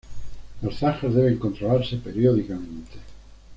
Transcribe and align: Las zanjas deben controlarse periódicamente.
Las 0.63 0.77
zanjas 0.79 1.13
deben 1.13 1.37
controlarse 1.37 1.97
periódicamente. 1.97 2.97